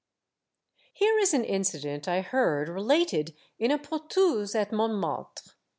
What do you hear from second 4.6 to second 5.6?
Montmartre.